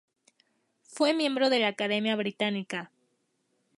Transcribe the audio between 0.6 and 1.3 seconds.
Fue